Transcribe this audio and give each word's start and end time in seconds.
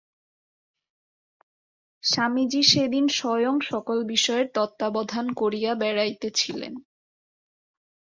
স্বামীজী 2.03 2.61
সেদিন 2.63 3.05
স্বয়ং 3.09 3.55
সকল 3.71 3.97
বিষয়ের 4.05 4.47
তত্ত্বাবধান 4.53 5.25
করিয়া 5.33 5.71
বেড়াইতেছিলেন। 5.75 6.73